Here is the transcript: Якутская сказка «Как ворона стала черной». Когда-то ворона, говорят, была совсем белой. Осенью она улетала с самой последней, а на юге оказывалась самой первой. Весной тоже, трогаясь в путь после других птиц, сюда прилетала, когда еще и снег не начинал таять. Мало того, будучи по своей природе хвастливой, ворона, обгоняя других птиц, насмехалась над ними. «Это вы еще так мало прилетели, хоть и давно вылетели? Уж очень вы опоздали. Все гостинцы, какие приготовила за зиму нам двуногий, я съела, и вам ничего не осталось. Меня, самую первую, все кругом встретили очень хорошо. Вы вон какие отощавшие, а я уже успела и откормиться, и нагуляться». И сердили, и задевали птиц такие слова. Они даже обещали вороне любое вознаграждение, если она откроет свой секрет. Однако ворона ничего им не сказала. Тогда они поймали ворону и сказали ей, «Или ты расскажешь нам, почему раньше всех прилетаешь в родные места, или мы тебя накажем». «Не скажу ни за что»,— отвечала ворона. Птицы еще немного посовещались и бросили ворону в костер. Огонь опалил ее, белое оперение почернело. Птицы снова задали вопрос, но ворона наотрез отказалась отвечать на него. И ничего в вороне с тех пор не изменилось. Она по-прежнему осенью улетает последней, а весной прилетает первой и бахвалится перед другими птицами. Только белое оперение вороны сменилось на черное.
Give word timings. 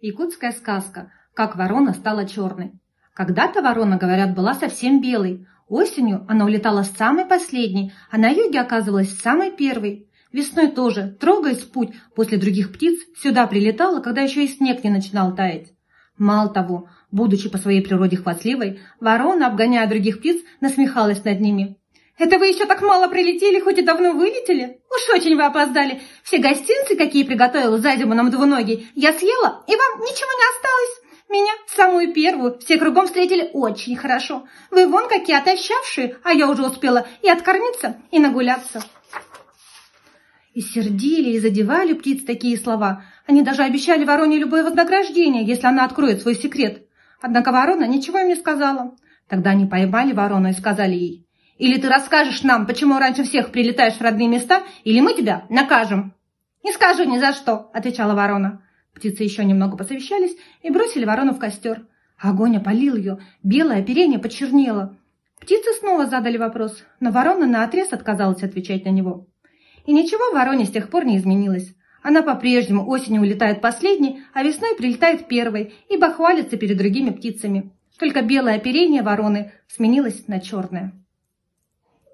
Якутская 0.00 0.52
сказка 0.52 1.12
«Как 1.34 1.56
ворона 1.56 1.94
стала 1.94 2.26
черной». 2.26 2.72
Когда-то 3.14 3.62
ворона, 3.62 3.96
говорят, 3.96 4.34
была 4.34 4.54
совсем 4.54 5.00
белой. 5.00 5.46
Осенью 5.68 6.26
она 6.28 6.44
улетала 6.44 6.82
с 6.82 6.90
самой 6.90 7.24
последней, 7.24 7.92
а 8.10 8.18
на 8.18 8.28
юге 8.28 8.60
оказывалась 8.60 9.16
самой 9.18 9.52
первой. 9.52 10.08
Весной 10.32 10.68
тоже, 10.68 11.16
трогаясь 11.20 11.62
в 11.62 11.70
путь 11.70 11.94
после 12.16 12.38
других 12.38 12.72
птиц, 12.72 12.98
сюда 13.22 13.46
прилетала, 13.46 14.00
когда 14.00 14.22
еще 14.22 14.44
и 14.44 14.48
снег 14.48 14.82
не 14.82 14.90
начинал 14.90 15.34
таять. 15.34 15.72
Мало 16.18 16.52
того, 16.52 16.88
будучи 17.12 17.48
по 17.48 17.58
своей 17.58 17.82
природе 17.82 18.16
хвастливой, 18.16 18.80
ворона, 19.00 19.46
обгоняя 19.46 19.88
других 19.88 20.18
птиц, 20.18 20.42
насмехалась 20.60 21.24
над 21.24 21.40
ними. 21.40 21.78
«Это 22.16 22.38
вы 22.38 22.46
еще 22.46 22.64
так 22.66 22.80
мало 22.80 23.08
прилетели, 23.08 23.60
хоть 23.60 23.78
и 23.78 23.82
давно 23.82 24.12
вылетели? 24.12 24.80
Уж 24.88 25.14
очень 25.14 25.34
вы 25.36 25.44
опоздали. 25.44 26.00
Все 26.22 26.38
гостинцы, 26.38 26.94
какие 26.96 27.24
приготовила 27.24 27.78
за 27.78 27.96
зиму 27.96 28.14
нам 28.14 28.30
двуногий, 28.30 28.88
я 28.94 29.12
съела, 29.12 29.64
и 29.66 29.74
вам 29.74 30.00
ничего 30.00 30.30
не 30.30 30.56
осталось. 30.56 31.04
Меня, 31.28 31.52
самую 31.74 32.12
первую, 32.12 32.58
все 32.60 32.78
кругом 32.78 33.06
встретили 33.06 33.50
очень 33.52 33.96
хорошо. 33.96 34.46
Вы 34.70 34.86
вон 34.86 35.08
какие 35.08 35.36
отощавшие, 35.36 36.18
а 36.22 36.32
я 36.32 36.48
уже 36.48 36.64
успела 36.64 37.06
и 37.22 37.28
откормиться, 37.28 37.96
и 38.12 38.20
нагуляться». 38.20 38.84
И 40.52 40.60
сердили, 40.60 41.30
и 41.30 41.40
задевали 41.40 41.94
птиц 41.94 42.24
такие 42.24 42.56
слова. 42.56 43.04
Они 43.26 43.42
даже 43.42 43.64
обещали 43.64 44.04
вороне 44.04 44.38
любое 44.38 44.62
вознаграждение, 44.62 45.44
если 45.44 45.66
она 45.66 45.84
откроет 45.84 46.22
свой 46.22 46.36
секрет. 46.36 46.86
Однако 47.20 47.50
ворона 47.50 47.88
ничего 47.88 48.18
им 48.18 48.28
не 48.28 48.36
сказала. 48.36 48.94
Тогда 49.28 49.50
они 49.50 49.66
поймали 49.66 50.12
ворону 50.12 50.50
и 50.50 50.52
сказали 50.52 50.94
ей, 50.94 51.23
«Или 51.58 51.80
ты 51.80 51.88
расскажешь 51.88 52.42
нам, 52.42 52.66
почему 52.66 52.98
раньше 52.98 53.24
всех 53.24 53.50
прилетаешь 53.50 53.94
в 53.94 54.00
родные 54.00 54.28
места, 54.28 54.62
или 54.84 55.00
мы 55.00 55.14
тебя 55.14 55.44
накажем». 55.48 56.14
«Не 56.62 56.72
скажу 56.72 57.04
ни 57.04 57.18
за 57.18 57.32
что»,— 57.32 57.70
отвечала 57.74 58.14
ворона. 58.14 58.62
Птицы 58.94 59.22
еще 59.22 59.44
немного 59.44 59.76
посовещались 59.76 60.36
и 60.62 60.70
бросили 60.70 61.04
ворону 61.04 61.32
в 61.32 61.38
костер. 61.38 61.86
Огонь 62.18 62.56
опалил 62.56 62.96
ее, 62.96 63.18
белое 63.42 63.80
оперение 63.80 64.18
почернело. 64.18 64.96
Птицы 65.40 65.72
снова 65.78 66.06
задали 66.06 66.38
вопрос, 66.38 66.82
но 67.00 67.10
ворона 67.10 67.46
наотрез 67.46 67.92
отказалась 67.92 68.42
отвечать 68.42 68.84
на 68.84 68.90
него. 68.90 69.26
И 69.84 69.92
ничего 69.92 70.30
в 70.30 70.34
вороне 70.34 70.64
с 70.64 70.70
тех 70.70 70.88
пор 70.88 71.04
не 71.04 71.18
изменилось. 71.18 71.74
Она 72.02 72.22
по-прежнему 72.22 72.88
осенью 72.88 73.22
улетает 73.22 73.60
последней, 73.60 74.22
а 74.32 74.42
весной 74.42 74.76
прилетает 74.76 75.28
первой 75.28 75.74
и 75.88 75.96
бахвалится 75.96 76.56
перед 76.56 76.78
другими 76.78 77.10
птицами. 77.10 77.72
Только 77.98 78.22
белое 78.22 78.56
оперение 78.56 79.02
вороны 79.02 79.52
сменилось 79.68 80.26
на 80.28 80.40
черное. 80.40 80.92